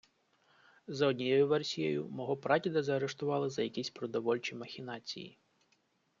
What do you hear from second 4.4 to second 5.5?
махінації.